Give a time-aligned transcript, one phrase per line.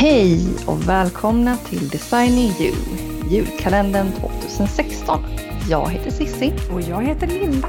[0.00, 2.74] Hej och välkomna till Designing You,
[3.30, 5.20] julkalendern 2016.
[5.70, 6.52] Jag heter Sissi.
[6.72, 7.68] Och jag heter Linda.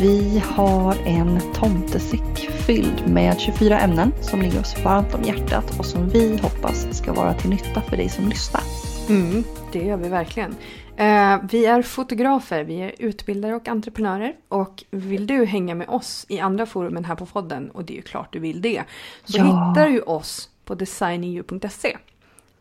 [0.00, 5.86] Vi har en tomtesäck fylld med 24 ämnen som ligger oss varmt om hjärtat och
[5.86, 8.62] som vi hoppas ska vara till nytta för dig som lyssnar.
[9.08, 10.56] Mm, det gör vi verkligen.
[10.96, 14.32] Eh, vi är fotografer, vi är utbildare och entreprenörer.
[14.48, 17.96] Och vill du hänga med oss i andra forumen här på podden, och det är
[17.96, 18.82] ju klart du vill det,
[19.24, 19.44] så Ja.
[19.44, 21.96] hittar du oss på designingyou.se.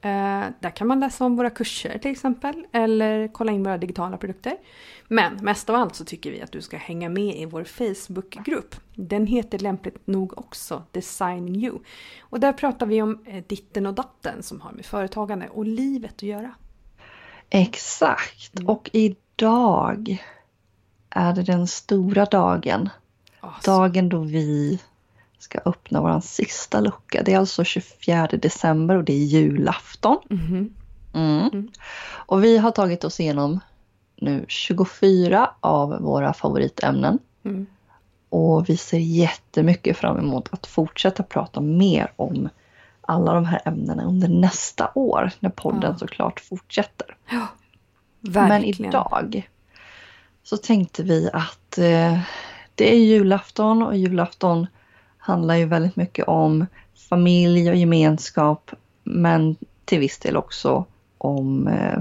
[0.01, 4.17] Eh, där kan man läsa om våra kurser till exempel, eller kolla in våra digitala
[4.17, 4.57] produkter.
[5.07, 8.75] Men mest av allt så tycker vi att du ska hänga med i vår Facebookgrupp.
[8.95, 11.79] Den heter lämpligt nog också Designing You.
[12.21, 16.13] Och där pratar vi om eh, ditten och datten som har med företagande och livet
[16.15, 16.51] att göra.
[17.49, 18.69] Exakt, Mm.
[18.69, 20.23] och idag
[21.09, 22.89] är det den stora dagen.
[23.39, 24.79] Alltså, Dagen då vi
[25.39, 27.23] ska öppna vår sista lucka.
[27.23, 30.17] Det är alltså 24 december och det är julafton.
[30.29, 30.73] mhm.
[31.13, 31.49] Mm.
[31.53, 31.67] Mm.
[32.11, 33.59] Och vi har tagit oss igenom
[34.15, 37.19] nu 24 av våra favoritämnen.
[37.45, 37.65] Mm.
[38.29, 42.49] Och vi ser jättemycket fram emot att fortsätta prata mer om
[43.01, 45.97] alla de här ämnena under nästa år när podden Ja.
[45.97, 47.15] såklart fortsätter.
[48.21, 48.85] Men Verkligen.
[48.85, 49.49] idag
[50.43, 52.19] så tänkte vi att eh,
[52.75, 54.67] det är julafton och julafton
[55.30, 56.66] handlar ju väldigt mycket om
[57.09, 58.72] familj och gemenskap
[59.03, 60.85] men till viss del också
[61.17, 61.99] om eh,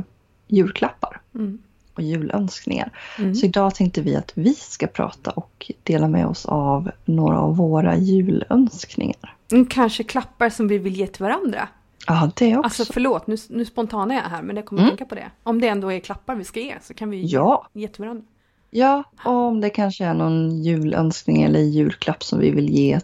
[0.48, 1.58] julklappar Mm.
[1.94, 2.90] och julönskningar.
[3.18, 3.34] Mm.
[3.34, 7.56] Så idag tänkte vi att vi ska prata och dela med oss av några av
[7.56, 9.34] våra julönskningar.
[9.52, 11.68] Mm, Kanske klappar som vi vill ge till varandra.
[12.06, 12.64] Ja, det också.
[12.82, 14.90] Alltså förlåt, nu, nu spontanar jag här men jag kommer Mm.
[14.90, 15.30] tänka på det.
[15.42, 17.68] Om det ändå är klappar vi ska ge så kan vi Ja.
[17.72, 18.24] ge till varandra.
[18.70, 23.00] Ja, och om det kanske är någon julönskning eller julklapp som vi vill ge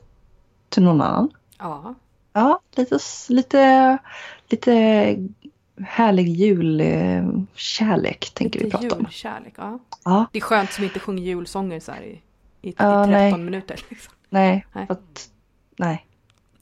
[0.69, 1.31] till någon annan.
[1.59, 1.95] Ja,
[2.33, 2.99] Ja, lite,
[3.29, 3.99] lite,
[4.49, 4.73] lite
[5.87, 9.01] härlig julkärlek tänker vi lite prata om.
[9.03, 9.55] julkärlek.
[9.57, 9.79] Ja.
[10.05, 12.21] Ja, Det är skönt som inte sjunger julsånger så här i,
[12.63, 13.39] i, i Ja, 13 nej.
[13.39, 13.81] minuter.
[13.91, 14.15] Liksom.
[14.29, 14.87] nej, Nej.
[14.87, 15.29] för att,
[15.77, 16.07] nej.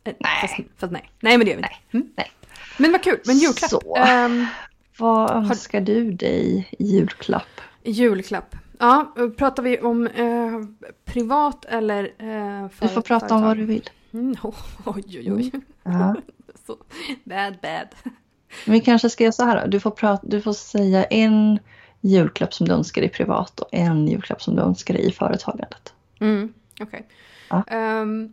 [0.05, 0.41] Eh, Nej.
[0.41, 1.11] Fast, fast nej.
[1.21, 1.75] Nej men det gör vi inte.
[1.93, 2.07] Mm.
[2.17, 2.31] nej.
[2.79, 3.71] Men vad kul, men julklapp.
[3.71, 3.97] Så.
[3.97, 4.47] Ehm,
[4.99, 7.61] Vad önskar du dig i julklapp?
[7.85, 8.55] julklapp.
[8.83, 10.61] Ja, pratar vi om eh,
[11.05, 13.91] privat eller eh, för Du får prata om vad du vill.
[14.13, 14.37] Mm,
[14.85, 15.51] oj, oj, oj.
[15.83, 16.15] Ja.
[16.67, 16.77] Så,
[17.25, 17.89] bad, bad.
[18.67, 19.67] Vi kanske ska göra så här då.
[19.67, 21.59] Du får, prata, du får säga en
[22.01, 25.95] julklapp som du önskar dig privat och en julklapp som du önskar dig i företagandet.
[26.21, 27.07] Mm, Okej.
[27.51, 27.65] Ja.
[27.67, 28.31] Ehm, eh,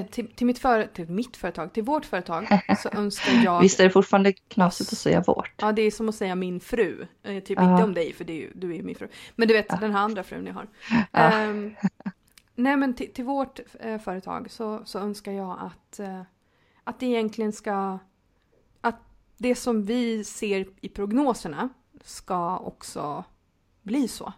[0.00, 2.46] till, till, mitt före, till mitt företag, till vårt företag,
[2.82, 3.60] så önskar jag...
[3.60, 5.52] Visst är det fortfarande knasigt att säga vårt?
[5.56, 7.06] Ja, det är som att säga min fru.
[7.22, 7.72] Eh, typ Ja.
[7.72, 9.08] inte om dig, för är du är ju min fru.
[9.36, 10.68] Men du vet, den här andra frun jag har.
[10.90, 11.18] Ja.
[11.20, 11.74] Ehm,
[12.54, 16.22] nej, men till, till vårt eh, företag så, så önskar jag att, eh,
[16.84, 17.98] att det egentligen ska...
[18.80, 19.00] Att
[19.36, 21.68] det som vi ser i prognoserna
[22.04, 23.24] ska också
[23.82, 24.32] bli så.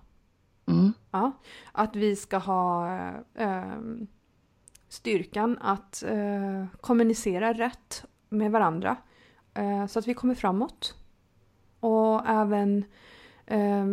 [0.66, 0.92] Mm.
[1.10, 1.32] Ja,
[1.72, 2.96] att vi ska ha
[3.34, 3.78] eh,
[4.94, 8.96] styrkan att eh, kommunicera rätt med varandra
[9.54, 10.94] eh, så att vi kommer framåt.
[11.80, 12.84] Och även
[13.46, 13.86] eh,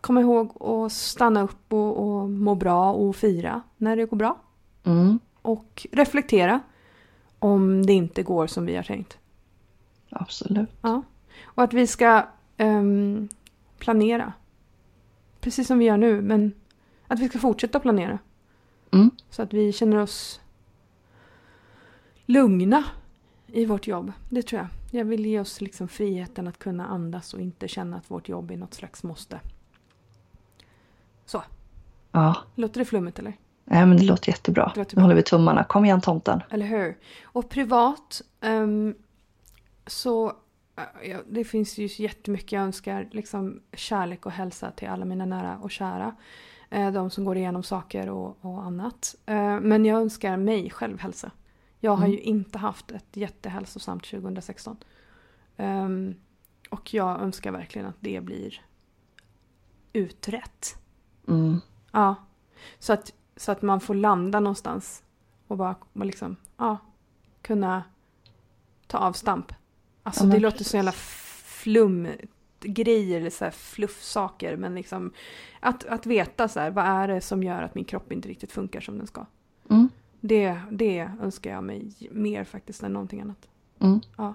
[0.00, 4.38] komma ihåg att stanna upp och, och må bra och fira när det går bra.
[4.84, 5.18] Mm.
[5.42, 6.60] Och reflektera
[7.38, 9.18] om det inte går som vi har tänkt.
[10.10, 10.70] Absolut.
[10.82, 11.02] Ja.
[11.44, 13.28] Och att vi ska ehm,
[13.78, 14.32] planera.
[15.40, 16.52] Precis som vi gör nu, men
[17.06, 18.18] att vi ska fortsätta planera.
[18.92, 19.10] Mm.
[19.30, 20.40] Så att vi känner oss
[22.26, 22.84] lugna
[23.46, 24.12] i vårt jobb.
[24.30, 24.68] Det tror jag.
[25.00, 28.50] Jag vill ge oss liksom friheten att kunna andas och inte känna att vårt jobb
[28.50, 29.40] är något slags måste.
[31.26, 31.42] Så,
[32.12, 33.36] Ja, låter det flummigt eller?
[33.64, 34.72] Nej, men det låter jättebra.
[34.74, 35.64] Det låter Nu håller vi tummarna.
[35.64, 36.40] Kom igen tomten.
[36.50, 36.96] Eller hur?
[37.22, 38.94] Och privat ehm,
[39.86, 40.32] så
[40.76, 43.08] äh, ja, det finns ju jättemycket jag önskar.
[43.12, 46.14] Liksom kärlek och hälsa till alla mina nära och kära.
[46.70, 49.14] Eh, de som går igenom saker och, och annat.
[49.26, 51.30] Eh, men jag önskar mig själv hälsa.
[51.80, 52.10] Jag har Mm.
[52.10, 54.76] ju inte haft ett jättehälsosamt 2016.
[55.56, 56.14] Ehm,
[56.70, 58.60] och jag önskar verkligen att det blir
[59.92, 60.78] utrett.
[61.28, 61.60] Mm.
[61.92, 62.14] Ja.
[62.78, 65.02] Så att, så att man får landa någonstans
[65.46, 66.78] och bara, bara liksom, ja,
[67.42, 67.82] kunna
[68.86, 69.52] ta avstamp.
[70.02, 70.70] Alltså Ja, det låter precis.
[70.70, 72.08] så jävla flum
[72.60, 75.12] grejer eller så här fluffsaker men liksom
[75.60, 78.52] att, att veta så här, vad är det som gör att min kropp inte riktigt
[78.52, 79.26] funkar som den ska.
[79.70, 79.88] Mm.
[80.20, 83.48] Det, det önskar jag mig mer faktiskt än någonting annat.
[83.80, 84.00] Mm.
[84.16, 84.34] Ja,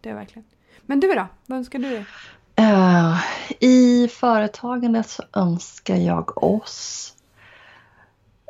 [0.00, 0.44] det är verkligen.
[0.82, 1.26] Men du då?
[1.46, 2.06] Vad önskar du dig?
[2.56, 3.20] Eh,
[3.60, 7.14] I företagandet så önskar jag oss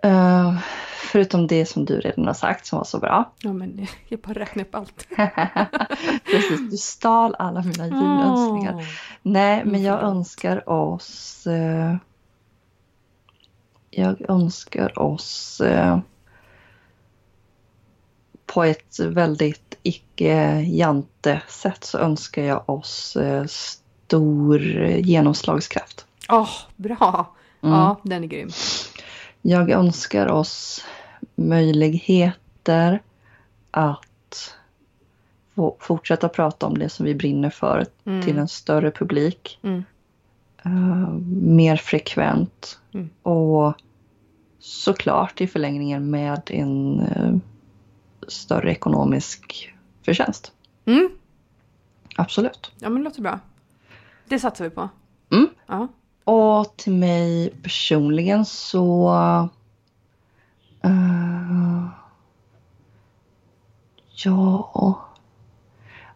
[0.02, 0.58] Eh,
[1.12, 3.32] förutom det som du redan har sagt som var så bra.
[3.38, 5.06] Ja, men jag bara räknar upp allt.
[6.24, 8.74] Precis, du stal alla mina julönskningar.
[8.78, 8.84] Åh.
[9.22, 10.16] Nej, men Mm, jag förlåt.
[10.16, 11.46] önskar oss...
[11.46, 11.96] Eh,
[13.90, 15.98] jag önskar oss eh,
[18.46, 26.06] på ett väldigt icke-jante sätt så önskar jag oss eh, stor genomslagskraft.
[26.28, 27.34] Åh, bra!
[27.62, 27.74] Mm.
[27.74, 28.50] Ja, den är grym.
[29.42, 30.84] Jag önskar oss
[31.34, 33.02] möjligheter
[33.70, 34.56] att
[35.78, 38.22] fortsätta prata om det som vi brinner för Mm.
[38.22, 39.58] till en större publik.
[39.62, 39.84] Mm.
[40.64, 41.12] eh,
[41.42, 43.10] mer frekvent Mm.
[43.22, 43.74] och
[44.58, 47.34] såklart i förlängningen med en eh,
[48.28, 50.52] större ekonomisk förtjänst.
[50.84, 51.10] Mm.
[52.16, 52.72] Absolut.
[52.78, 53.40] Ja, men det låter bra.
[54.28, 54.88] Det satsar vi på.
[55.30, 55.48] Mm.
[55.66, 55.88] Ja.
[56.24, 59.08] Och till mig personligen så...
[60.82, 61.84] eh,
[64.24, 64.98] ja...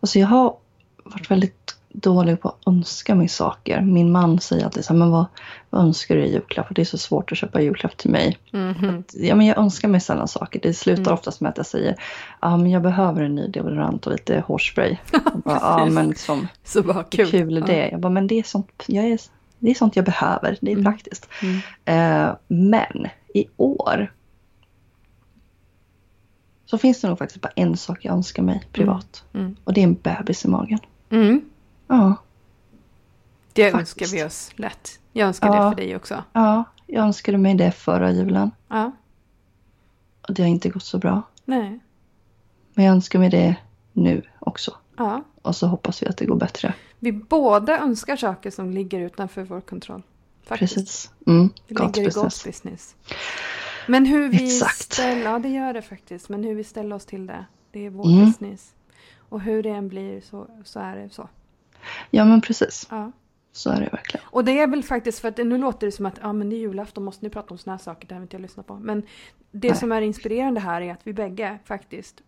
[0.00, 0.56] Alltså jag har
[1.04, 3.80] varit väldigt dålig på att önska mig saker.
[3.80, 5.24] Min man säger alltid så här, men vad,
[5.70, 6.68] vad önskar du i julklapp?
[6.68, 8.38] Och det är så svårt att köpa julklapp till mig.
[8.50, 9.04] Mhm.
[9.12, 10.60] Ja, men jag önskar mig sällan saker.
[10.62, 11.14] Det slutar Mm.
[11.14, 11.96] oftast med att jag säger
[12.40, 14.96] ja, men jag behöver en ny deodorant och lite hårspray.
[15.44, 15.94] Ja, Precis.
[15.94, 17.56] men liksom, Så bara kul, kul.
[17.56, 17.88] är det.
[17.90, 19.20] Jag bara, men det är sånt jag, är,
[19.58, 20.58] det är sånt jag behöver.
[20.60, 20.84] Det är Mm.
[20.84, 21.28] praktiskt.
[21.42, 21.58] Mm.
[21.84, 24.12] Eh, men i år
[26.64, 29.24] så finns det nog faktiskt bara en sak jag önskar mig privat.
[29.34, 29.56] Mm.
[29.64, 30.78] Och det är en bebis i magen.
[31.10, 31.44] Mm.
[31.86, 32.14] Ja,
[33.52, 34.00] Det Faktiskt.
[34.00, 34.98] önskar vi oss lätt.
[35.12, 35.64] Jag önskar Ja.
[35.64, 36.24] det för dig också.
[36.32, 38.50] ja, jag önskade mig det förra julen.
[38.68, 38.92] Ja.
[40.28, 41.22] Och det har inte gått så bra.
[41.44, 41.78] Nej.
[42.74, 43.56] Men jag önskar mig det
[43.92, 44.76] nu också.
[44.96, 45.22] Ja.
[45.42, 46.74] Och så hoppas vi att det går bättre.
[46.98, 50.02] Vi båda önskar saker som ligger utanför vår kontroll.
[50.42, 50.74] Faktiskt.
[50.74, 51.10] Precis.
[51.26, 51.48] Mm.
[51.68, 52.14] Det ligger i business.
[52.14, 52.96] gott business.
[53.88, 54.92] Men hur vi Exakt.
[54.92, 57.90] ställer, ja det gör det faktiskt, men hur vi ställer oss till det, det är
[57.90, 58.26] vår Mm.
[58.26, 58.74] business.
[59.28, 61.28] Och hur det än blir så, så är det så.
[62.10, 62.86] Ja men precis.
[62.90, 63.12] Ja.
[63.52, 64.26] Så är det verkligen.
[64.30, 66.56] Och det är väl faktiskt för att nu låter det som att ja, men det
[66.56, 68.62] är julafton, måste ni prata om såna här saker, det här vill inte jag lyssna
[68.62, 68.74] på.
[68.74, 69.02] Men
[69.50, 69.76] det Nej.
[69.76, 72.22] som är inspirerande här är att vi bägge faktiskt,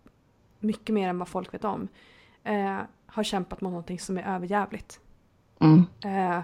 [0.61, 1.89] mycket mer än vad folk vet om,
[2.45, 2.79] eh,
[3.09, 5.01] har kämpat mot någonting som är överjävligt.
[5.61, 5.87] Mm.
[6.05, 6.41] Eh,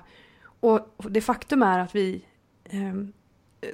[0.61, 2.25] och det faktum är att vi
[2.65, 3.13] ehm,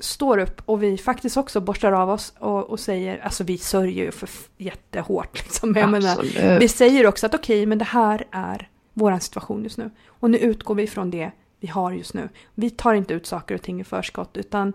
[0.01, 4.05] står upp och vi faktiskt också borstar av oss och, och säger, alltså vi sörjer
[4.05, 5.75] ju för jättehårt liksom.
[5.77, 9.91] Jag menar, vi säger också att okej, men det här är vår situation just nu.
[10.07, 12.29] Och nu utgår vi från det vi har just nu.
[12.55, 14.73] Vi tar inte ut saker och ting i förskott utan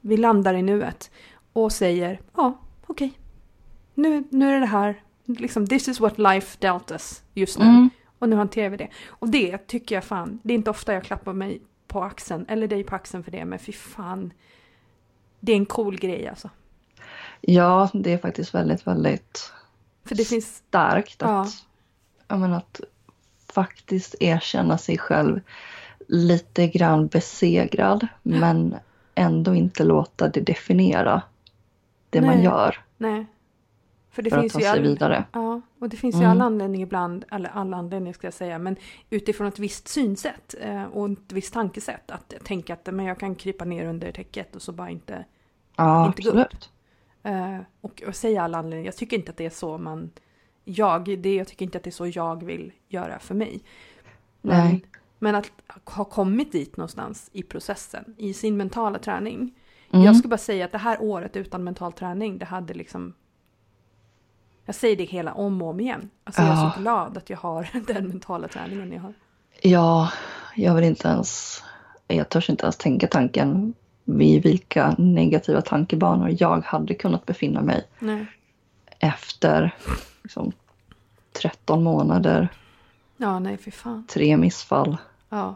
[0.00, 1.10] vi landar i nuet
[1.52, 3.12] och säger ja, okej.
[3.94, 7.64] Nu, nu är det här, liksom this is what life dealt us just nu.
[7.64, 7.90] Mm.
[8.18, 8.88] Och nu hanterar vi det.
[9.08, 12.68] Och det tycker jag fan, det är inte ofta jag klappar mig på axeln, eller
[12.68, 14.32] dig på axeln för det, men fy fan.
[15.40, 16.50] Det är en cool grej alltså.
[17.40, 19.52] Ja, det är faktiskt väldigt, väldigt
[20.04, 21.66] För det finns, starkt att,
[22.28, 22.36] Ja.
[22.36, 22.80] menar, att
[23.52, 25.40] faktiskt erkänna sig själv
[26.08, 28.76] lite grann besegrad men
[29.14, 31.22] ändå inte låta det definiera
[32.10, 32.44] det man Nej.
[32.44, 33.26] gör nej.
[34.10, 35.24] För det för att finns ta ju sig all, vidare.
[35.32, 36.30] Ja, och det finns ju Mm.
[36.30, 38.76] alla anledningar ibland, eller alla anledningar ska jag säga, men
[39.10, 42.10] utifrån ett visst synsätt eh, och ett visst tankesätt.
[42.10, 45.24] Att tänka att men jag kan krypa ner under täcket och så bara inte
[45.76, 46.54] Ja, inte gå upp.
[47.22, 48.86] Eh, och, och säga alla anledningar.
[48.86, 50.10] Jag tycker inte att det är så man...
[50.64, 53.60] Jag, det, jag tycker inte att det är så jag vill göra för mig.
[54.40, 54.84] Men, Nej.
[55.18, 55.52] men att
[55.84, 59.54] ha kommit dit någonstans i processen, i sin mentala träning.
[59.90, 60.04] Mm.
[60.04, 63.14] Jag ska bara säga att det här året utan mental träning, det hade liksom...
[64.68, 66.10] Jag säger det hela om och om igen.
[66.24, 66.72] Alltså jag är Ja.
[66.76, 69.12] så glad att jag har den mentala träningen jag har.
[69.62, 70.10] Ja,
[70.56, 71.62] jag vill inte ens,
[72.06, 77.86] jag törs inte ens tänka tanken vid vilka negativa tankebanor jag hade kunnat befinna mig
[77.98, 78.26] Nej.
[78.98, 79.74] efter
[80.22, 80.52] liksom,
[81.32, 82.48] 13 månader,
[83.16, 84.06] Ja, nej fy fan.
[84.08, 84.96] tre missfall
[85.28, 85.54] Ja.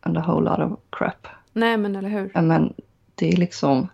[0.00, 1.26] and a whole lot of crap.
[1.52, 2.30] Nej men eller hur.
[2.42, 2.74] Men
[3.14, 3.88] det är liksom,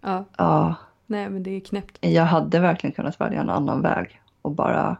[0.00, 0.24] Ja.
[0.36, 0.74] ja,
[1.10, 1.98] Nej men det är knäppt.
[2.00, 4.96] jag hade verkligen kunnat välja en annan väg och bara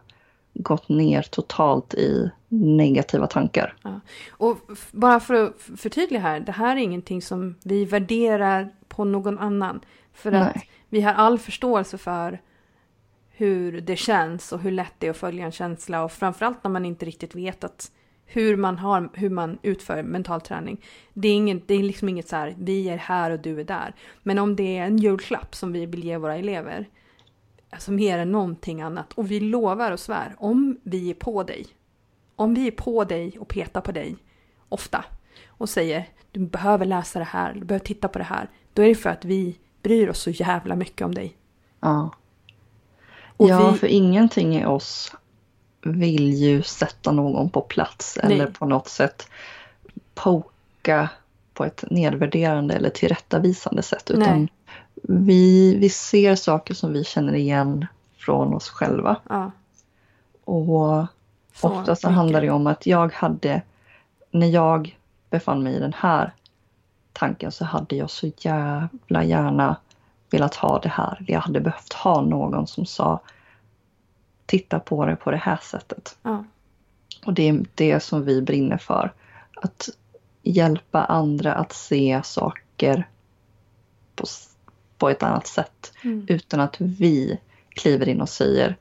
[0.53, 3.75] gått ner totalt i negativa tankar.
[4.31, 9.03] Och f- bara för att förtydliga här, det här är ingenting som vi värderar på
[9.05, 9.81] någon annan.
[10.13, 10.67] För att Nej.
[10.89, 12.41] vi har all förståelse för
[13.29, 16.71] hur det känns och hur lätt det är att följa en känsla och framförallt när
[16.71, 17.91] man inte riktigt vet att
[18.33, 20.81] hur man, har, hur man utför mental träning.
[21.13, 23.63] Det är, ingen, det är liksom inget så här, vi är här och du är
[23.63, 23.93] där.
[24.23, 26.89] Men om det är en julklapp som vi vill ge våra elever,
[27.69, 31.65] alltså mer än någonting annat, och vi lovar och svär, om vi är på dig,
[32.35, 34.15] om vi är på dig och petar på dig
[34.69, 35.05] ofta
[35.47, 38.49] och säger du behöver läsa det här, du behöver titta på det här.
[38.73, 41.37] då är det för att vi bryr oss så jävla mycket om dig.
[41.79, 42.11] Ja.
[43.37, 45.15] Och ja, vi- för ingenting i oss
[45.83, 48.53] vill ju sätta någon på plats eller Nej.
[48.53, 49.27] på något sätt
[50.13, 51.09] poka
[51.53, 54.11] på ett nedvärderande eller tillrättavisande sätt.
[54.11, 54.47] Utan Nej.
[55.03, 57.85] vi, vi ser saker som vi känner igen
[58.17, 59.15] från oss själva.
[59.29, 59.51] Ja,
[60.43, 61.05] Och
[61.53, 63.61] så ofta så handlar det om att jag hade,
[64.31, 64.97] när jag
[65.29, 66.33] befann mig i den här
[67.13, 69.75] tanken så hade jag så jävla gärna
[70.29, 71.25] velat ha det här.
[71.27, 73.19] Jag hade behövt ha någon som sa
[74.51, 76.17] titta på det på det här sättet.
[76.21, 76.45] Ja,
[77.25, 79.13] Och det är det som vi brinner för.
[79.55, 79.89] Att
[80.43, 83.09] hjälpa andra att se saker
[84.15, 84.25] på,
[84.97, 85.93] på ett annat sätt.
[86.03, 86.25] mm.
[86.29, 87.39] Utan att vi
[87.69, 88.77] kliver in och säger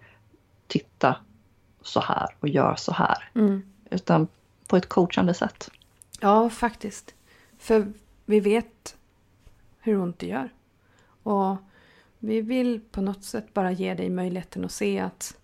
[0.67, 1.17] titta
[1.83, 3.31] så här och gör så här.
[3.35, 3.63] Mm.
[3.91, 4.29] Utan
[4.67, 5.71] på ett coachande sätt.
[6.21, 7.15] ja faktiskt.
[7.59, 7.93] För
[8.27, 8.97] vi vet
[9.79, 10.49] hur ont det gör.
[11.23, 11.57] Och
[12.19, 15.37] vi vill på något sätt bara ge dig möjligheten att se att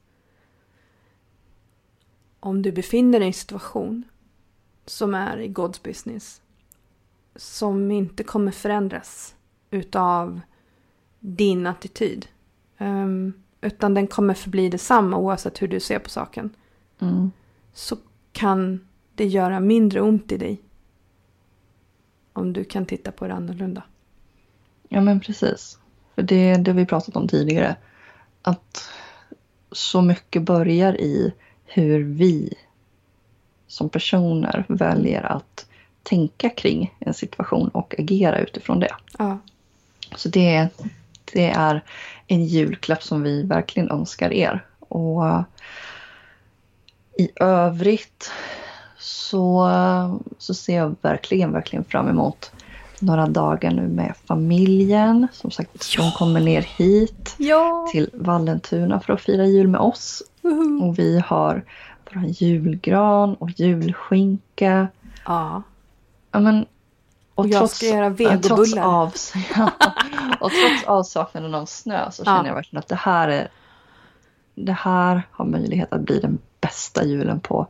[2.41, 4.05] om du befinner dig i en situation
[4.87, 6.41] som är i God's business
[7.37, 9.35] som inte kommer förändras
[9.71, 10.41] utav
[11.21, 12.27] din attityd.
[12.79, 16.51] Ehm, utan den kommer förbli detsamma oavsett hur du ser på saken.
[16.99, 17.31] Mm.
[17.73, 17.97] Så
[18.33, 20.63] kan det göra mindre ont i dig.
[22.33, 23.83] Om du kan titta på det annorlunda.
[24.89, 25.79] Ja men precis.
[26.15, 27.77] För det det vi pratat om tidigare.
[28.43, 28.91] Att
[29.73, 31.35] så mycket börjar i
[31.67, 32.55] hur vi
[33.69, 35.67] som personer väljer att
[36.03, 38.95] tänka kring en situation och agera utifrån det.
[39.19, 39.39] Ja,
[40.17, 40.69] Så det,
[41.33, 41.85] det är
[42.27, 44.65] en julklapp som vi verkligen önskar er.
[44.79, 45.43] Och eh,
[47.19, 48.31] i övrigt
[48.99, 49.71] så,
[50.39, 52.53] så ser jag verkligen, verkligen fram emot
[53.01, 55.29] några dagar nu med familjen.
[55.33, 57.89] Som sagt, de kommer ner hit ja.
[57.93, 60.23] till Vallentuna för att fira jul med oss.
[60.83, 61.65] Och vi har
[62.15, 64.89] vår julgran och julskinka.
[65.27, 65.63] ja.
[66.33, 66.67] Ja, men,
[67.35, 68.83] Och jag ska göra Trots, vegobullar.
[68.83, 69.07] av,
[70.41, 72.47] och trots avsaknaden av snö så känner Ja.
[72.47, 73.49] jag verkligen att det här, är,
[74.55, 77.67] det här har möjlighet att bli den bästa julen på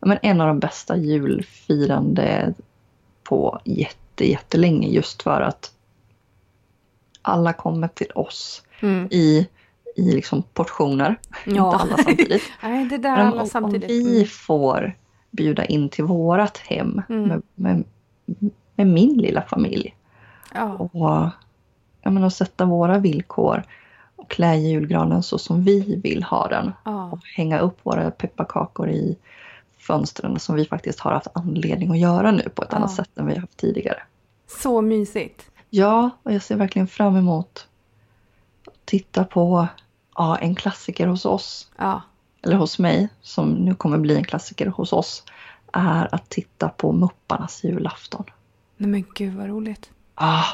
[0.00, 2.54] ja, men en av de bästa julfirande
[3.22, 5.72] på jätte, jättelänge just för att
[7.22, 9.08] alla kommer till oss Mm.
[9.10, 9.48] i,
[9.96, 11.16] i liksom portioner.
[11.46, 11.52] Ja.
[11.72, 12.42] Inte alla samtidigt.
[12.62, 13.90] Nej, det där Men alla om, om samtidigt.
[13.90, 14.96] vi får
[15.30, 17.22] bjuda in till vårat hem Mm.
[17.28, 17.84] med, med,
[18.74, 19.94] med min lilla familj
[20.54, 20.72] Ja.
[20.92, 21.30] och
[22.02, 23.62] jag menar, sätta våra villkor
[24.16, 27.10] och klä julgranen så som vi vill ha den Ja.
[27.10, 29.16] och hänga upp våra pepparkakor i
[29.78, 32.76] fönstren som vi faktiskt har haft anledning att göra nu på ett Ja.
[32.76, 34.02] annat sätt än vi haft tidigare.
[34.62, 35.50] Så mysigt.
[35.70, 37.68] Ja, och jag ser verkligen fram emot
[38.66, 39.66] att titta på
[40.16, 42.02] ja, en klassiker hos oss Ja.
[42.42, 45.24] eller hos mig, som nu kommer bli en klassiker hos oss,
[45.72, 48.24] är att titta på Mupparnas julafton.
[48.76, 49.90] Nej men gud vad roligt.
[50.14, 50.44] Ah,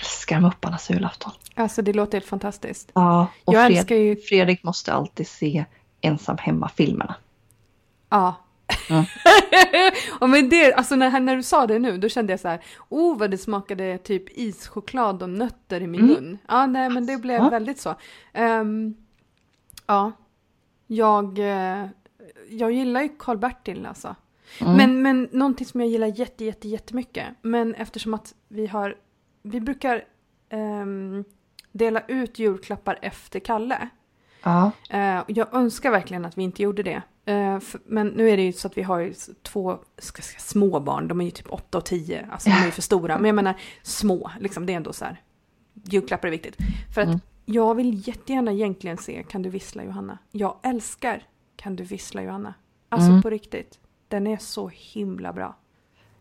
[0.00, 1.32] älskar Mupparnas julafton.
[1.56, 2.90] Alltså det låter helt fantastiskt.
[2.94, 4.16] Ja, och Jag Fred- älskar ju...
[4.16, 5.64] Fredrik måste alltid se
[6.00, 7.14] ensam hemma-filmerna.
[8.10, 8.34] Ja.
[10.20, 12.60] Och med det, alltså när, när du sa det nu, då kände jag så här,
[12.88, 16.14] oh vad det smakade typ ischoklad och nötter i min Mm.
[16.14, 16.38] mun.
[16.48, 17.48] Ja, nej men det blev Ja.
[17.50, 17.94] väldigt så.
[18.32, 18.94] Ehm,
[19.86, 20.12] ja,
[20.86, 21.86] jag, eh,
[22.48, 24.14] jag gillar ju Karl-Bertil alltså.
[24.60, 24.76] Mm.
[24.76, 28.96] Men, men någonting som jag gillar jätte, jätte, jättemycket, men eftersom att vi har,
[29.42, 30.04] vi brukar
[30.48, 31.24] ehm,
[31.72, 33.88] dela ut julklappar efter Kalle.
[34.42, 34.70] Ja,
[35.22, 37.02] och jag önskar verkligen att vi inte gjorde det.
[37.24, 40.80] Eh, men nu är det ju så att vi har ju två ska säga, små
[40.80, 43.16] barn, de är ju typ 8 och 10, alltså de är ju för stora.
[43.18, 45.20] Men jag menar små, liksom, det är ändå så här.
[45.84, 46.56] Julklappar är viktigt.
[46.94, 47.20] För att Mm.
[47.44, 50.18] jag vill jättegärna egentligen se Kan du vissla Johanna?
[50.30, 51.22] Jag älskar
[51.56, 52.54] Kan du vissla Johanna?
[52.88, 53.22] Alltså Mm.
[53.22, 53.78] på riktigt.
[54.08, 55.56] Den är så himla bra.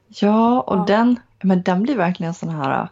[0.08, 0.86] ja och Ja.
[0.88, 2.88] Den, men den blir verkligen sån här...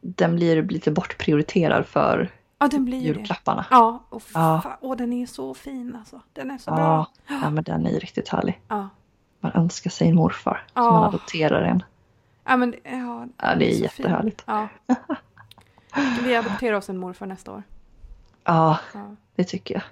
[0.00, 2.30] Den blir lite bortprioriterad för
[2.62, 3.18] Ja, den blir ju det.
[3.18, 3.66] julklapparna.
[3.70, 4.62] Ja, och, Ja.
[4.80, 6.20] och den är så fin alltså.
[6.32, 7.06] Den är så Ja, bra.
[7.42, 8.60] ja, men den är ju riktigt härlig.
[8.68, 8.88] Ja.
[9.40, 10.90] Man önskar sig en morfar som Ja.
[10.92, 11.82] man adopterar en.
[12.44, 13.82] Ja, men, ja, Ja, det är fin.
[13.82, 14.42] jättehärligt.
[14.46, 14.68] Ja.
[16.24, 17.62] Vi adopterar oss en morfar nästa år.
[18.44, 19.82] Ja, Ja, det tycker jag.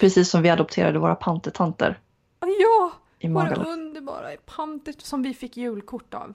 [0.00, 1.98] Precis som vi adopterade våra pantertanter
[2.40, 6.34] ja i våra underbara panter som vi fick julkort av.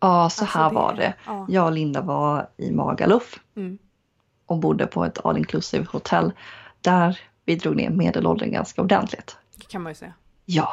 [0.00, 1.14] Ja, så Alltså, här det- var det.
[1.26, 1.46] Ja.
[1.48, 3.78] Jag och Linda var i Magaluf Mm.
[4.46, 6.32] Och bodde på ett all inclusive hotell
[6.80, 9.36] där vi drog ner medelåldern ganska ordentligt.
[9.56, 10.12] Det kan man ju säga.
[10.44, 10.68] Ja,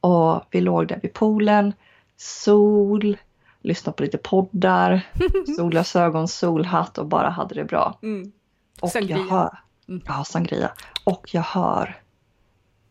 [0.00, 1.72] och vi låg där vid poolen,
[2.16, 3.16] sol,
[3.62, 5.00] lyssnade på lite poddar,
[5.56, 7.98] solglasögon, solhatt och bara hade det bra.
[8.02, 8.32] Mm.
[8.80, 9.16] Och Sangria.
[9.16, 9.58] jag hör,
[9.88, 10.02] Mm.
[10.06, 10.70] ja, sangria.
[11.04, 11.96] Och jag hör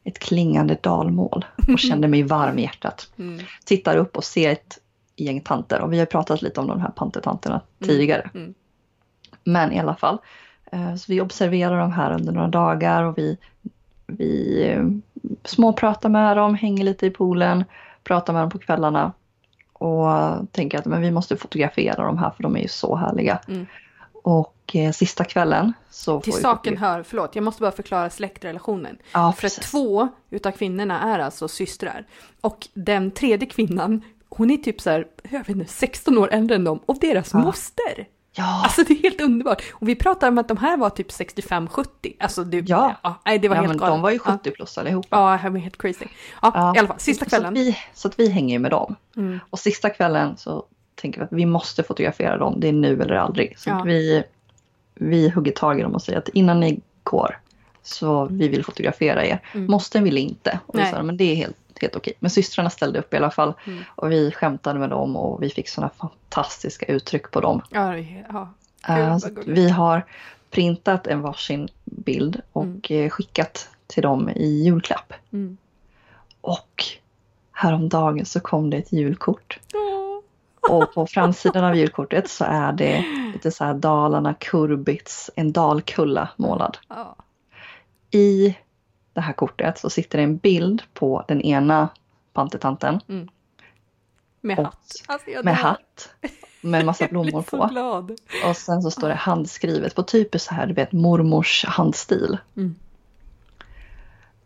[0.03, 3.11] ett klingande dalmål och kände mig varm i hjärtat.
[3.17, 3.45] Mm.
[3.65, 4.79] Tittar upp och ser ett
[5.15, 8.29] gäng tanter och vi har pratat lite om de här pantertanterna tidigare.
[8.33, 8.53] Mm.
[9.47, 10.17] Men i alla fall,
[10.71, 13.37] eh, så vi observerar de här under några dagar och vi,
[14.07, 14.83] vi eh,
[15.43, 17.63] småpratar med dem, hänger lite i poolen,
[18.03, 19.11] pratar med dem på kvällarna
[19.73, 20.07] och
[20.51, 23.39] tänker att men vi måste fotografera de här för de är ju så härliga.
[23.47, 23.65] Mm.
[24.23, 28.09] Och eh, sista kvällen så Till vi saken fotografera- hör, förlåt, jag måste bara förklara
[28.09, 28.97] släktrelationen.
[29.13, 29.71] Ja, För precis.
[29.71, 32.05] två utav kvinnorna är alltså systrar.
[32.41, 36.55] Och den tredje kvinnan, hon är typ så här, jag vet inte, 16 år äldre
[36.55, 37.39] än dem och deras Ja.
[37.39, 38.07] moster.
[38.37, 39.61] Ja, Alltså det är helt underbart.
[39.71, 41.85] Och vi pratar om att de här var typ 65-70.
[42.19, 42.95] Alltså det, Ja.
[43.25, 43.93] nej, det var ja helt men galet.
[43.93, 44.31] de var ju Ja.
[44.31, 45.07] 70 plus allihopa.
[45.11, 46.05] Ja, det var helt crazy.
[46.41, 46.75] Ja, Ja.
[46.75, 47.47] i alla fall, sista Så kvällen.
[47.53, 48.95] att, vi, så att vi hänger ju med dem.
[49.17, 49.39] Mm.
[49.49, 50.65] Och sista kvällen så
[50.95, 52.59] tänker vi att vi måste fotografera dem.
[52.59, 53.59] Det är nu eller aldrig.
[53.59, 53.81] Så Ja.
[53.85, 54.23] vi,
[54.95, 57.39] vi hugger tag i dem och säger att innan ni går
[57.83, 59.39] så vi vill fotografera er.
[59.53, 59.71] Mm.
[59.71, 60.59] Måste vill inte.
[60.65, 62.13] Och vi sa men det är helt, helt okej.
[62.19, 63.53] Men systrarna ställde upp i alla fall.
[63.65, 63.83] Mm.
[63.95, 67.61] Och vi skämtade med dem och vi fick sådana fantastiska uttryck på dem.
[67.69, 68.53] Ja, ja.
[68.87, 69.47] Gulligt.
[69.47, 70.05] vi har
[70.49, 75.13] printat en varsin bild och eh, skickat till dem i julklapp.
[75.33, 75.57] Mm.
[76.41, 76.83] Och
[77.51, 79.59] häromdagen så kom det ett julkort.
[79.73, 80.19] Åh.
[80.71, 86.29] Och på framsidan av julkortet så är det lite så här Dalarna, Kurbits, en dalkulla
[86.35, 86.77] målad.
[88.11, 88.55] I
[89.17, 91.89] det här kortet så sitter det en bild på den ena
[92.33, 92.99] pantertanten
[94.41, 94.91] Med Och- hatt.
[95.07, 96.09] Alltså, med hatt
[96.61, 97.65] med massa blommor på.
[97.71, 98.11] glad.
[98.49, 102.37] Och sen så står det handskrivet på typiskt så här, du vet mormors handstil.
[102.57, 102.75] Mm.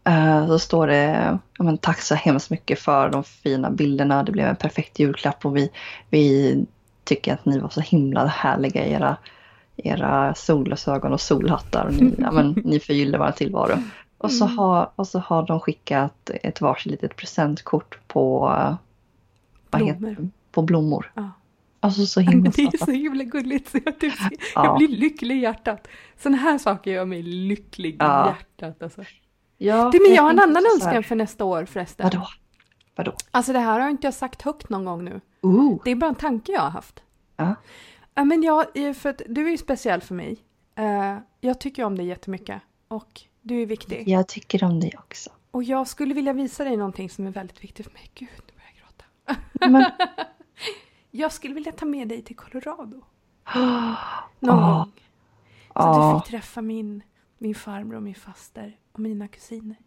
[0.03, 4.23] Eh, Så står det, ja, men, tack så hemskt mycket för de fina bilderna.
[4.23, 5.69] Det blev en perfekt julklapp och vi,
[6.09, 6.65] vi
[7.03, 9.17] tycker att ni var så himla härliga i era,
[9.77, 11.85] era solglasögon och solhattar.
[11.85, 13.73] Och Ni, ja, men, ni förgyller vår tillvaro.
[14.21, 14.57] Och så, Mm.
[14.57, 18.39] har, och så har de skickat ett varsitt litet presentkort på,
[19.69, 20.15] vad heter, Blommor.
[20.19, 20.29] det?
[20.51, 21.11] på blommor.
[21.15, 21.29] Ja.
[21.79, 24.13] Alltså så himla det är så himla gulligt så jag, typ,
[24.55, 24.65] Ja.
[24.65, 25.87] jag blir lycklig i hjärtat.
[26.17, 28.25] Sådana här saker gör mig lycklig Ja.
[28.25, 28.83] i hjärtat.
[28.83, 29.03] Alltså.
[29.57, 32.03] Ja, Du, men jag har en annan önskan för nästa år förresten.
[32.03, 32.27] Vadå?
[32.95, 33.13] Vadå?
[33.31, 35.21] Alltså det här har inte jag sagt högt någon gång nu.
[35.41, 35.81] Ooh.
[35.83, 37.03] Det är bara en tanke jag har haft.
[37.37, 37.55] Ja.
[38.15, 40.37] Ja, men jag, eh, för att du är ju speciell för mig.
[40.75, 42.61] Eh, jag tycker om dig jättemycket.
[42.87, 44.07] Och du är viktig.
[44.07, 45.29] Jag tycker om det också.
[45.51, 48.11] Och jag skulle vilja visa dig någonting som är väldigt viktigt för mig.
[48.15, 49.69] Gud, nu börjar jag gråta.
[49.69, 49.91] Men,
[51.11, 53.01] Jag skulle vilja ta med dig till Colorado.
[54.39, 54.77] Någon Ah.
[54.83, 54.91] gång.
[55.73, 57.03] Så att du fick träffa min,
[57.37, 59.77] min farbror och min faster och mina kusiner.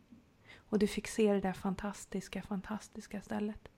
[0.56, 3.68] Och du fick se det där fantastiska, fantastiska stället.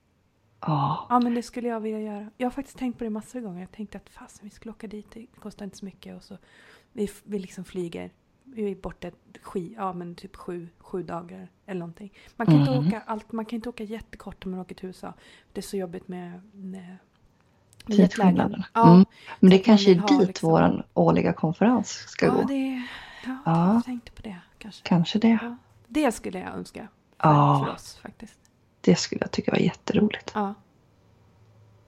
[0.61, 2.31] ja, Ja, men det skulle jag vilja göra.
[2.37, 3.61] Jag har faktiskt tänkt på det massor av gånger.
[3.61, 6.17] Jag tänkte att fasen, vi skulle åka dit, det kostar inte så mycket.
[6.17, 6.39] Och så
[6.93, 8.11] vi, vi liksom flyger.
[8.49, 9.11] Vi är borta
[9.43, 12.13] ski, ja men typ sju, sju dagar eller någonting.
[12.37, 12.75] Man kan, Mm.
[12.75, 15.13] inte åka allt, man kan inte åka jättekort om man åker till USA.
[15.53, 16.97] Det är så jobbigt med, med
[17.87, 18.63] tidsskillnaden.
[18.75, 19.07] Ja, Mm.
[19.41, 22.43] Men det kanske är dit liksom- vår årliga konferens ska ja, gå.
[22.43, 22.83] det,
[23.27, 23.75] ja, Ja.
[23.75, 24.83] jag tänkte på det kanske.
[24.89, 25.39] Kanske det.
[25.43, 25.57] Ja,
[25.89, 27.65] det skulle jag önska för, Ja.
[27.67, 28.39] för oss faktiskt.
[28.81, 30.33] Det skulle jag tycka var jätteroligt.
[30.35, 30.55] Ja.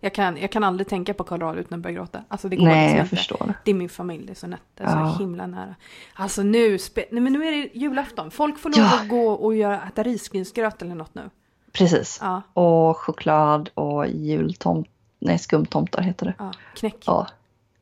[0.01, 2.25] Jag kan, jag kan aldrig tänka på Colorado utan att börja gråta.
[2.29, 3.17] Alltså det går Nej, liksom jag inte.
[3.17, 3.55] förstår.
[3.65, 5.13] Det är min familj, det är så nätt, det är Ja.
[5.13, 5.75] så himla nära.
[6.15, 8.31] Alltså nu, nej, men nu är det julafton.
[8.31, 9.01] Folk får lov Ja.
[9.09, 11.31] gå och göra, äta risgrynsgröt eller något nu.
[11.73, 12.19] Precis.
[12.23, 16.35] Ja, Och choklad och jultomt, nej skumtomtar heter det.
[16.39, 16.53] ja.
[16.75, 17.03] knäck.
[17.07, 17.27] Ja,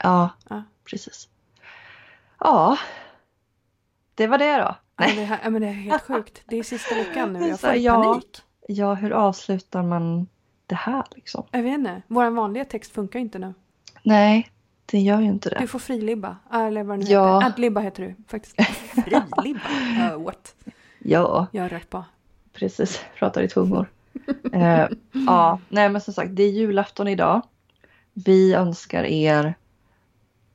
[0.02, 0.62] ja, Ja.
[0.90, 1.28] precis.
[2.40, 2.76] Ja,
[4.14, 4.74] det var det då.
[4.96, 6.42] Ja, det, här, men det är helt sjukt.
[6.46, 7.68] Det är sista veckan nu, jag får
[8.02, 8.42] panik.
[8.68, 10.26] Ja, hur avslutar man
[10.66, 11.44] det här liksom?
[11.50, 13.54] Jag vet inte, vår vanliga text funkar inte nu.
[14.02, 14.50] Nej,
[14.86, 15.66] det gör ju inte Du det.
[15.66, 17.34] får frilibba, eller vad det nu Ja.
[17.40, 17.46] heter.
[17.52, 18.56] Adlibba heter du faktiskt.
[19.04, 19.60] Frilibba?
[20.16, 20.54] Uh, what?
[20.98, 22.04] Ja, Jag har rört på.
[22.52, 23.00] precis.
[23.18, 23.86] Pratar i tungor.
[24.52, 27.42] eh, ja, nej men som sagt, det är julafton idag.
[28.14, 29.54] Vi önskar er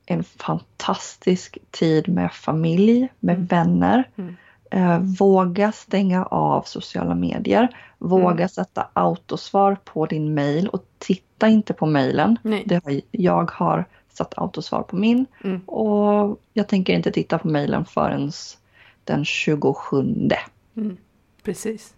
[0.06, 3.46] en fantastisk tid med familj, med Mm.
[3.46, 4.08] vänner.
[4.16, 4.36] Mm.
[4.72, 7.76] Eh, våga stänga av sociala medier.
[7.98, 8.48] Våga Mm.
[8.48, 12.36] sätta autosvar på din mail och titta inte på mailen.
[12.84, 15.60] Har, jag har satt autosvar på min Mm.
[15.60, 18.32] och jag tänker inte titta på mailen förrän
[19.04, 20.30] den 27.
[20.76, 20.96] Mm.
[21.42, 21.94] Precis.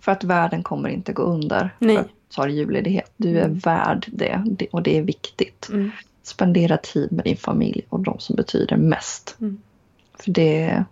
[0.00, 1.96] För att världen kommer inte gå under Nej.
[1.96, 3.12] för att ta julledighet.
[3.16, 3.58] Du är Mm.
[3.58, 5.68] värd det det- och det är viktigt.
[5.72, 5.90] Mm.
[6.22, 9.36] Spendera tid med din familj och de som betyder mest.
[9.40, 9.58] Mm.
[10.14, 10.84] För det,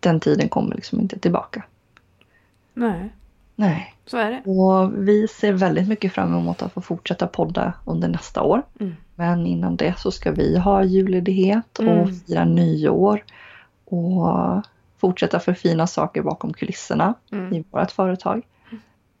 [0.00, 1.64] den tiden kommer liksom inte tillbaka.
[2.74, 3.12] Nej.
[3.56, 3.94] Nej.
[4.06, 4.50] Så är det.
[4.50, 8.62] Och vi ser väldigt mycket fram emot att få fortsätta podda under nästa år.
[8.80, 8.96] Mm.
[9.14, 12.14] Men innan det så ska vi ha julledighet och Mm.
[12.14, 13.24] fira nyår.
[13.84, 14.62] Och
[14.98, 17.54] fortsätta förfina saker bakom kulisserna Mm.
[17.54, 18.42] i vårt företag.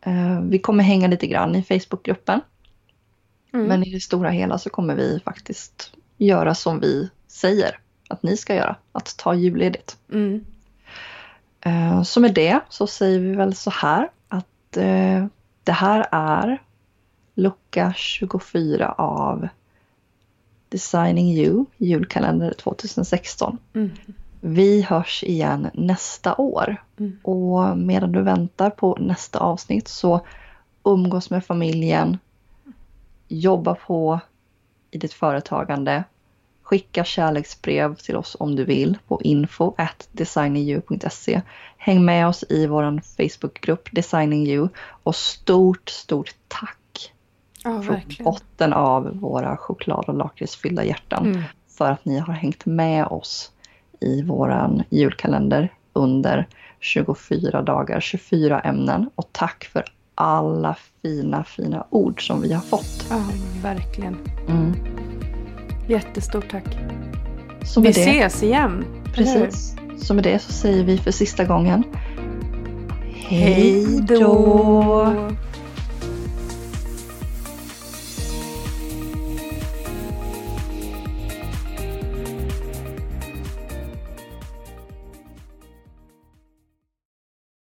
[0.00, 2.40] Eh, Vi kommer hänga lite grann i Facebookgruppen.
[3.52, 3.66] Mm.
[3.66, 8.36] Men i det stora hela så kommer vi faktiskt göra som vi säger att ni
[8.36, 8.76] ska göra.
[8.92, 9.96] Att ta julledigt.
[10.12, 10.44] Mm.
[11.60, 15.26] Eh, Så med det så säger vi väl så här att eh,
[15.64, 16.62] det här är
[17.34, 19.48] lucka 24 av
[20.68, 23.58] Designing You, julkalender 2016.
[23.74, 23.90] Mm.
[24.40, 26.82] Vi hörs igen nästa år.
[26.98, 27.18] Mm.
[27.22, 30.26] Och medan du väntar på nästa avsnitt så
[30.84, 32.18] umgås med familjen,
[33.28, 34.20] jobba på
[34.90, 36.04] i ditt företagande,
[36.70, 39.74] skicka kärleksbrev till oss om du vill på info
[40.12, 41.42] designingyou.se.
[41.76, 44.68] Häng med oss i vår Facebookgrupp Designing You
[45.02, 47.12] och stort, stort tack
[47.64, 51.42] Ja, från botten av våra choklad och lakritsfyllda hjärtan Mm.
[51.78, 53.52] för att ni har hängt med oss
[54.00, 56.46] i våran julkalender under
[56.80, 59.10] 24 dagar, 24 ämnen.
[59.14, 63.06] Och tack för alla fina, fina ord som vi har fått.
[63.10, 63.24] Ja,
[63.62, 64.16] verkligen.
[64.48, 64.99] Mm.
[65.90, 66.64] Jättestort tack.
[67.76, 68.84] Vi det, ses igen.
[69.14, 69.76] precis.
[69.98, 71.84] Så med det så säger vi för sista gången
[73.14, 75.12] Hej då!